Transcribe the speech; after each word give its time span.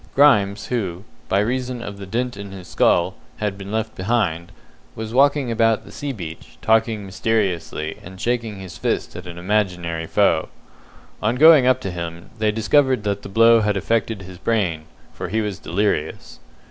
Grimes, 0.15 0.65
who, 0.65 1.03
by 1.29 1.37
reason 1.41 1.83
of 1.83 1.99
the 1.99 2.07
dint 2.07 2.35
in 2.35 2.51
his 2.51 2.67
skull, 2.67 3.17
had 3.37 3.55
been 3.55 3.71
left 3.71 3.93
behind, 3.93 4.51
was 4.95 5.13
walking 5.13 5.51
about 5.51 5.85
the 5.85 5.91
sea 5.91 6.11
beach, 6.11 6.57
talking 6.59 7.05
mysteriously, 7.05 7.99
and 8.03 8.19
shaking 8.19 8.57
his 8.59 8.79
fist 8.79 9.15
at 9.15 9.27
an 9.27 9.37
imaginary 9.37 10.07
foe. 10.07 10.49
On 11.21 11.35
going 11.35 11.67
up 11.67 11.79
to 11.81 11.91
him, 11.91 12.31
they 12.39 12.51
discovered 12.51 13.03
that 13.03 13.21
the 13.21 13.29
blow 13.29 13.61
had 13.61 13.77
affected 13.77 14.23
his 14.23 14.39
brain, 14.39 14.85
for 15.13 15.29
he 15.29 15.39
was 15.39 15.59
delirious. 15.59 16.39